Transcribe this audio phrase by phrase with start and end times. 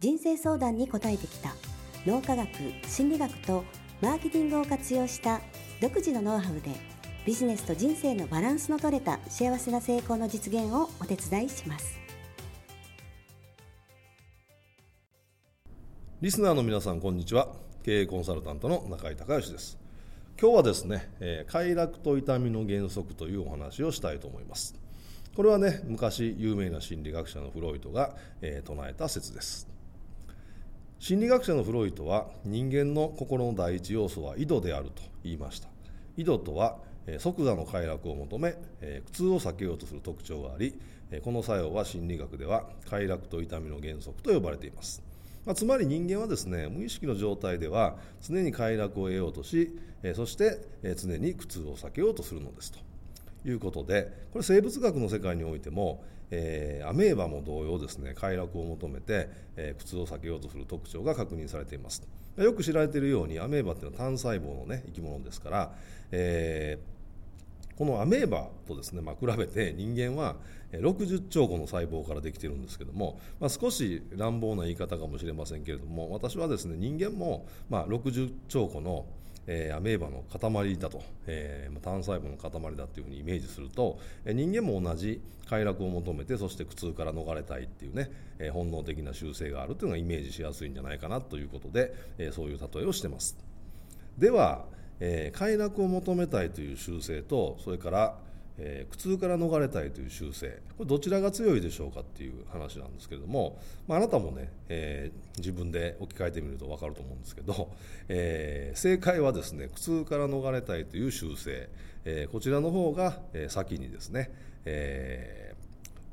[0.00, 1.54] 人生相談に応えてきた。
[2.06, 2.48] 脳科学
[2.86, 3.64] 心理学と
[4.00, 5.42] マーケティングを活用した
[5.82, 6.70] 独自のノウハウで
[7.26, 12.00] ビジネスと人生のバランスの取れた幸せな成功の実現をお手伝いします。
[16.22, 17.48] リスナーの皆さんこんにちは。
[17.82, 19.78] 経営コンサルタントの中井隆義です。
[20.40, 24.74] 今日はですね、えー、快楽と痛みの原則というお話をしたいと思います。
[25.36, 29.68] これはね昔有名な心理学者のフロイトが、えー、唱えた説です。
[31.00, 35.68] 心理学者のフロイトは人間の心の第一要素は井戸であると言いました。
[36.18, 36.76] 井戸とは
[37.18, 38.54] 即座の快楽を求め
[39.06, 40.78] 苦痛を避けようとする特徴があり
[41.22, 45.02] この作用は心理学では快楽と痛みの原則と呼ばれています。
[45.46, 49.74] まあ、つまり人間はですね無意識の状態では常に快楽を得ようとし
[50.14, 50.58] そして
[50.98, 52.89] 常に苦痛を避けようとするのですと。
[53.44, 62.02] いうことでこれ生物学の世界においても、えー、アメーバも同様ですね快楽を求めて、えー、苦痛を避けようとする特徴が確認されています。
[62.36, 65.72] よく知られているようにアメーバっていうのは単細胞の、ね、生き物ですから、
[66.12, 70.36] えー、このアメーバとですね、まあ、比べて人間は
[70.72, 79.06] 60兆個の細胞からできているんですけども、まあ、少し乱暴な言い方かもしれませんけれども私はですね人間も、まあ、60兆個の
[79.46, 93.36] えー、アメーバの塊だと、えー、単細胞の塊だっていうふうにイメージすると、えー、人間も同じ快楽を求めてそして苦痛から逃れたいっていうね、えー、本能的な習性があるというのがイメージしやすいんじゃないかなということで、えー、そういう例えをしてます。
[94.18, 94.64] では、
[95.00, 98.18] えー、快楽を求めたいという習性とそれから
[98.62, 107.72] えー、苦痛から逃れたいという習性これどちらが強いでしょうかっていう話なんですけれども、まあ、あなたもね、えー、自分で置き換えてみると分かると思うんですけど、
[108.08, 111.70] えー、正解はですね苦痛から逃れたいという習性、
[112.04, 114.30] えこちらの方が、え先にですね、
[114.64, 115.54] え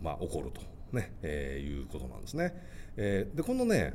[0.00, 0.60] まあ、起こると
[0.92, 2.54] ね、えいうことなんですね。
[2.96, 3.94] えでこのね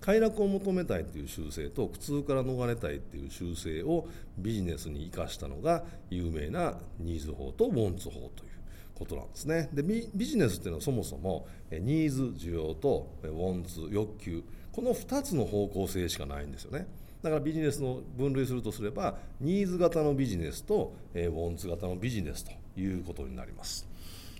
[0.00, 8.50] 快楽を求めたいという習性と苦痛から逃れたいという習性をビジネスに生かしたのが有名なニーズ法とウォンツ法という
[8.94, 9.68] ことなんですね。
[9.72, 14.42] でビジネスっていうのはそもそもニーズ需要とウォンツ欲求。
[14.72, 16.86] この2つの方向性しかないんですよね。
[17.22, 23.86] だからビジネスの分類するとすればニーズ型のビジネスとウォンツ型のビジネスということになります。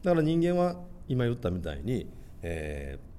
[0.02, 2.08] だから人間は今言ったみたいに、
[2.42, 3.09] えー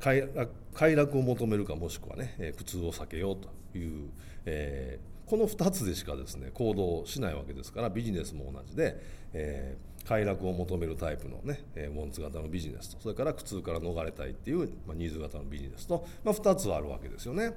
[0.00, 4.08] 快楽快楽を求めるかもしくはね、え苦痛を避けようという、
[4.46, 9.00] えー、この2つでしかですね行動しないわけですからビジネスも同じで、
[9.32, 17.52] えー、快楽を求めるタイプのね、えウォンツ型のビジネスとそれから苦痛から逃れたいっていう、まあ、ニーズ型のビジネスと、まあ、2つあるわけですよね。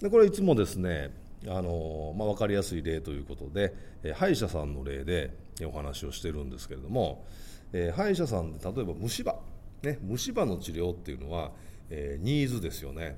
[0.00, 1.10] でこれいつもですね
[1.48, 5.32] あのまあ、分かりやすい例ということで、え歯医者さんの例で
[5.66, 7.26] お話をしてるんですけれども、
[7.72, 9.34] え歯医者さんで例えば虫歯
[9.82, 11.50] ね、虫歯の治療っていうのは、
[11.90, 13.16] えー、ニーズですよね、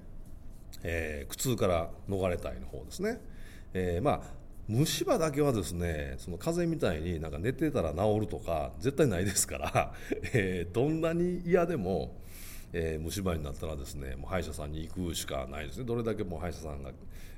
[0.83, 3.21] えー、苦痛から逃れたいの方ですね、
[3.75, 9.95] えー、まあ虫歯だけはですねその風邪みたいになんか寝てたら治るとか絶対ないですから、
[10.33, 12.17] え、どんなに嫌でも
[12.77, 15.85] えー、虫歯になったらですねもう歯医者さんに行くしかないですね。
[15.85, 16.91] どれだけもう歯医者さんが、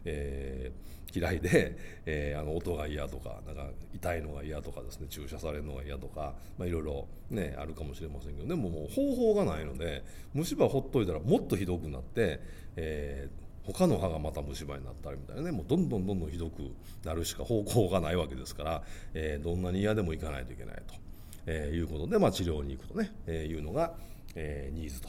[0.06, 1.76] えー、嫌いで、
[2.06, 10.02] えー、あの音が嫌とかなんか痛いのが嫌とかですね注射されるのが嫌とか、まあ、いろいろ、ね、あるかもしれませんけどでももう方法がないので
[10.32, 12.41] 虫歯ほっといたらもっとひどくなって、
[12.76, 16.72] えー他の歯がまた虫歯になったりみたいなねもうどんどんどんどんひどく
[17.04, 18.82] なるしか方向がないわけですから、
[19.12, 20.94] えー、どんなに嫌でも行かないといけないと、
[21.47, 23.94] えー、いうことで、まあ、治療に行くとね、えー、いうのが、
[24.36, 25.08] え、ニーズと。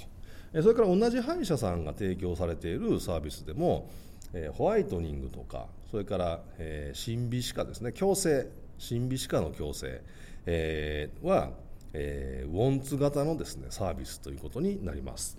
[0.53, 3.89] それから同じ歯医者さんが提供されているサービスでも、
[4.33, 8.47] えホワイトニングとかそれから、え審美歯科ですね矯正
[8.77, 10.01] 審美歯科の矯正、
[10.45, 11.51] えは、
[11.93, 15.37] えウォンツ型のですねサービスということになります、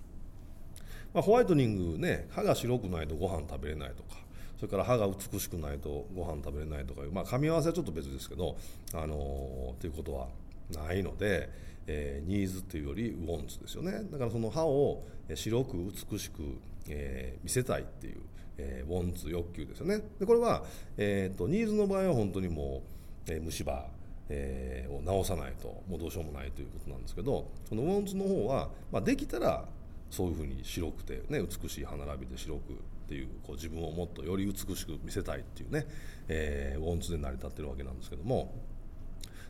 [1.14, 4.18] まあ、ホワイトニングね歯が白くないとご飯食べれないとか
[4.58, 8.56] それから歯が美しくないとご飯食べれないとかいう、まあ、噛み合わせはちょっと別ですけど、
[8.92, 10.28] あのー、ということは
[10.70, 11.48] ないので、
[11.88, 14.04] え、ニーズっていうよりウォンツですよね。
[14.12, 15.04] だからその歯を
[15.34, 15.76] 白く
[16.10, 16.42] 美しく、
[16.88, 18.20] え、見せたいっていう、
[18.58, 20.02] え、ウォンツ欲求ですよね。
[20.20, 20.64] でこれは、
[20.96, 22.82] えーと、ニーズの場合は本当にも
[23.26, 23.88] う、え、虫歯
[24.30, 29.64] えー、を直さないともうどうしようもないということなんですけどそのウォンツの方は、まあ、できたら
[30.10, 32.76] そういうふうに白くて、ね、美しい歯並びで白くっ
[33.08, 35.86] ていうこう自分をもっとより美しく見せたいっていうね、
[36.28, 38.54] えー、ウォンツで成り立ってるわけなんですけども。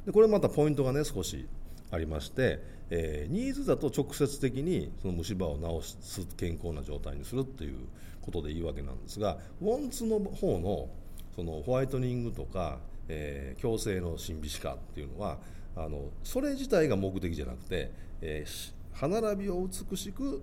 [0.06, 1.46] でこれまたポイントがね少し
[1.90, 7.78] ありまして、えー、ニーズだと直接的にその虫歯を治す健康な状態にするっていう
[8.22, 10.88] ことでいいわけなんですがウォンツの方の
[11.34, 15.38] そのホワイトニングとか、えー、矯正の審美歯科っていうのは
[15.76, 20.42] あのそれ自体が目的じゃなくて、えー、歯並びを美しく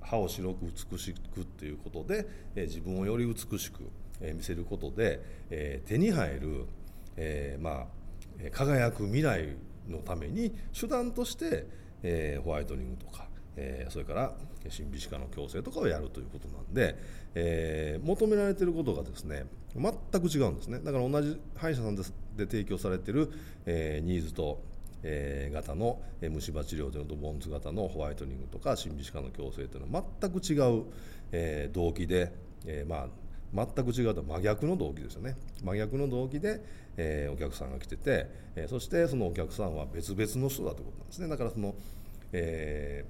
[0.00, 3.80] 歯を白く美しくっていうことで、えー、自分をより美しく、
[4.20, 5.20] えー、見せることで、
[5.50, 6.66] えー、手に入る、
[7.16, 7.86] えー、まあ
[8.52, 9.56] 輝く未来
[9.88, 11.66] のために手段として、
[12.02, 14.32] えー、ホワイトニングとか、えー、それから
[14.68, 16.96] 新美歯科の矯正とかをやるということなんで、
[17.34, 20.78] えー、求められていることがですね全く違うんですね。
[20.78, 22.02] だから同じ歯医者さんで
[22.46, 23.30] 提供されている、
[23.66, 24.62] え、ニーズと
[25.08, 30.84] えー、型の虫歯治療というのとボンズ型のホワイトニングとか新美歯科の矯正というのは全く違う、
[31.30, 32.32] えー、動機で、
[32.66, 33.06] えー、まあ
[33.56, 35.36] 全く違うと真逆の動機ですよね。
[35.64, 36.60] 真逆の動機で、
[36.96, 41.28] えー、お客さんが来てて、え、そしてそのお客さんは別々の人だということなんですね。
[41.28, 41.74] だからその、
[42.32, 43.04] え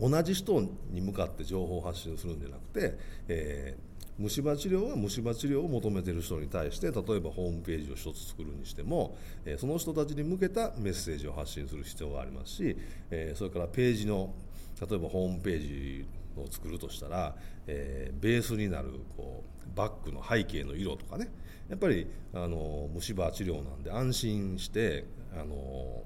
[0.00, 0.60] ー、同じ人
[0.90, 2.98] に向かって情報発信するんじゃなくて、
[3.28, 12.76] えー虫歯治療は虫歯治療を求めてる人に対して例えばホームページを1つ作るにしても、えその人たちに向けたメッセージを発信する必要がありますし、
[13.10, 14.34] えそれからページの
[14.80, 16.06] 例えばホームページ
[16.36, 17.34] を作るとしたら、
[17.66, 21.28] え、ベースになるこうバックの背景の色とかね。
[21.68, 26.02] やっぱりあの虫歯治療なんで安心してあの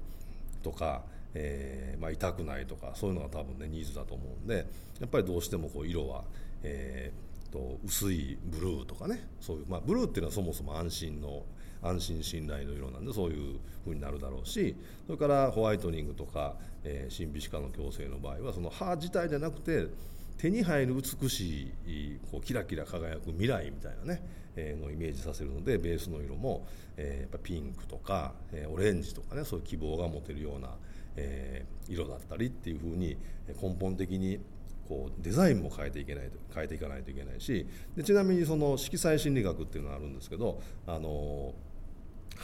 [0.63, 4.65] とか、えーまあ、痛くないとかそういうのが多分ねニーズだと思うんで
[4.99, 6.23] やっぱりどうしてもこう色は、
[6.63, 9.27] えー、と薄いブルーとかね。
[9.41, 11.43] そういう、まあ、ブルーっていうのはそもそも安心の
[11.83, 14.75] 安心信頼の色なんでそういうふうになるだろうし
[15.05, 19.87] それからホワイトニングとか、えー、新美歯科の矯正の場合はその歯自体じゃなくて
[20.37, 24.21] 手に入る美しいこうキラキラ輝く未来みたいなね、
[24.55, 30.69] えー、のイメージさせるのでベースの色も、えー、やっぱピンクとか、えー、オレンジとかねそういう希望が持てるような、
[31.15, 33.17] えー、色だったりっていうふうに
[33.61, 34.39] 根本的に
[34.87, 41.53] こうデザインも変えていけないと変えていかないといけないしでちなみにその色彩心理学っていうのがあるんですけどあの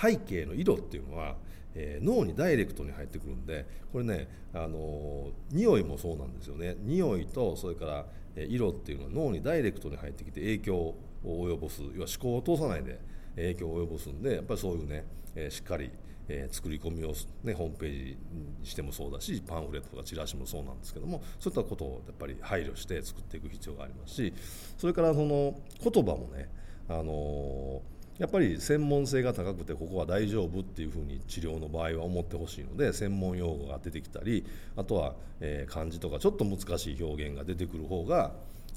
[0.02, 1.36] 背景の色っていうのは
[1.76, 6.76] えー、脳にダイレクトに入ってくるんでこれねあの匂いもそうなんですよね。
[6.80, 8.06] 匂いとそれから
[8.36, 11.82] 色っていうのは脳にダイレクトに入ってきて影響を及ぼす。
[11.82, 13.00] 要は思考を通さないで
[13.36, 15.06] 影響を及ぼすんでやっぱりそういうね、
[15.36, 15.92] えー、しっかり、
[16.28, 18.18] えー、作り込みを、ね、ホームページ
[18.60, 24.34] にしてもそうだしパンフレットとかチラシもそうなんですけどもそういったことをやっぱり配慮して作っていく必要がありますし
[24.78, 26.50] それからその言葉もね
[26.88, 34.46] あのーやっぱり専門性が高くてここは大丈夫っていうふうに治療の場合は思ってほしいので専門用語が出てきたり
[34.76, 38.34] あとは、え漢字とかちょっと難しい表現が出てくる方が、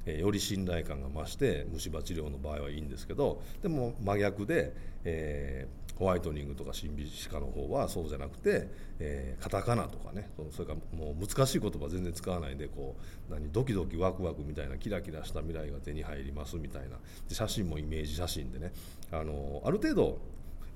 [0.06, 4.72] えより信頼感が増して虫歯治療の場合はいいんですけどでも真逆で、
[5.04, 12.96] えーホワイトニングとか新美歯科の方はそうじゃなくて、えー、カタカナとかねそれからもう難しい言葉全然使わないでこ
[13.28, 16.98] う何ドキドキワクワクみたいなキラキラした未来が手に入りますみたいな。
[17.28, 18.72] で写真もイメージ写真でね
[19.10, 20.18] あのある程度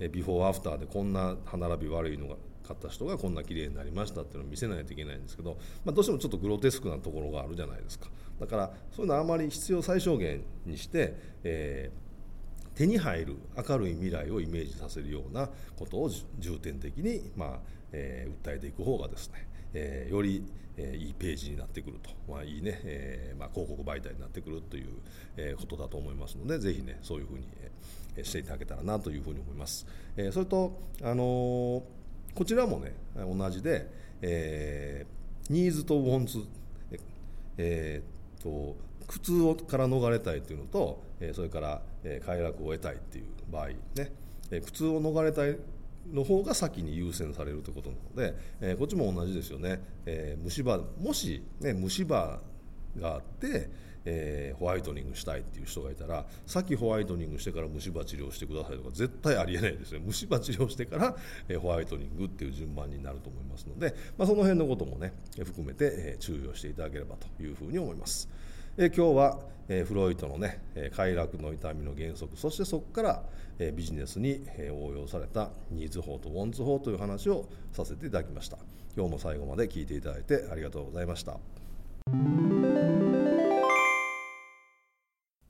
[0.09, 8.09] ビフォーアフターでこんな歯並び悪いのが買った人がこんな綺麗になりましたっていうのを見せないといけないんですけど、まあ、どうしてもちょっとグロテスクなところがあるじゃないですか。
[8.39, 11.15] だからそういうのはあまり必要最小限にして、
[11.45, 12.10] えー
[12.75, 13.37] 手に入る
[13.69, 17.59] 明るい未来をイメージさせるようなことを重点的に、まあ
[17.93, 20.45] えー、訴えていく方がですね、えー、より、
[20.77, 24.89] えー、いいページになってくると、まあ、いいね、えーまあ、広告媒体になってくるという、
[25.37, 27.47] えー、ことだと思いますのでぜひねそういうふうに、
[28.17, 29.87] えー、していただけたらなというふうに思います。
[30.17, 31.83] えー、それと、あのー、
[32.35, 33.89] こちらもね同じで、
[34.23, 36.39] えー、ニーズとウォンツ、
[37.59, 38.77] えー、と
[39.11, 44.13] 苦痛をから逃れたいというのと、えそれから、え快楽を得たいっていう場合ね、
[44.53, 45.59] え苦痛を逃れたい
[46.13, 52.39] の方が先に優先されるということなので、えこっちも同じですよね、え虫歯もし、ね、虫歯
[53.01, 53.69] があって、
[54.05, 61.15] えー、ホワイトニングしたいっていう人がいたらさっきホワイトニングしてから虫歯治療してくださいとか絶対ありえないですね虫歯治療してから、
[61.49, 68.27] えー、ホワイトニングっていう順番になると思いますので、まあ、その辺のこともね含めて、えー、注意をしていただければというふうに思います。
[68.77, 70.61] え今日は、えフロイトのね
[70.95, 73.23] 快楽の痛みの原則そしてそこから、
[73.59, 78.59] えビジネスに、え応用されたニーズ法とウォンズ法という話をさせていただきました。
[78.97, 81.39] 今日も最後まで聞いていただいてありがとうございました。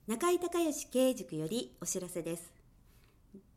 [0.07, 2.51] 中井隆義経営塾よりお知らせです。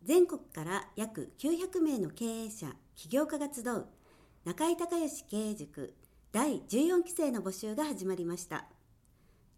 [0.03, 3.87] 全国から約900名の経営者起業家が集う
[4.45, 5.95] 中井隆義経営塾
[6.31, 8.67] 第14期生の募集が始まりました。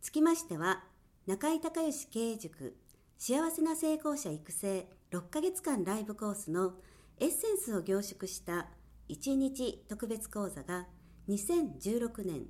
[0.07, 0.85] つきましては
[1.27, 2.77] 中井隆義経営塾
[3.19, 6.75] 幸せな成功者育成6ヶ月間ライブコースの
[7.19, 8.69] エッセンスを凝縮した
[9.09, 10.87] 1日特別講座が
[11.29, 12.43] 2016年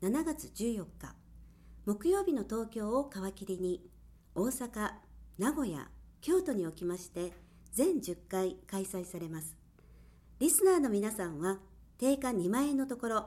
[0.00, 1.14] 7月14日
[1.84, 3.82] 木曜日の東京を皮切りに
[4.34, 4.92] 大阪、
[5.38, 5.90] 名古屋、
[6.22, 7.34] 京都におきまして
[7.72, 9.54] 全10回開催されます。
[10.38, 11.58] リスナーの皆さんは
[11.98, 13.26] 定価2万円のところ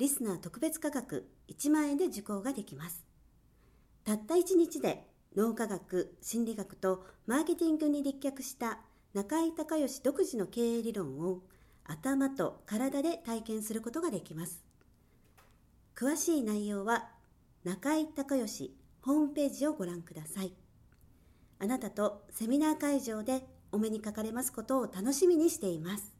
[0.00, 3.04] リスナー特別価格1万円で受講ができます。
[4.02, 8.78] たった1日で脳科学、心理学とマーケティングに立脚した
[9.12, 11.42] 中井隆義独自の経営理論を
[11.84, 14.64] 頭と体で体験することができます。
[15.94, 17.10] 詳しい内容は
[17.64, 20.54] 中井隆義ホームページをご覧ください。
[21.58, 26.19] あなたとセミナー会場でお目にかかれますことを楽しみにしています。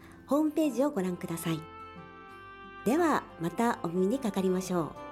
[0.31, 1.59] ホームページをご覧ください。
[2.85, 5.10] ではまたお耳にかかりましょう。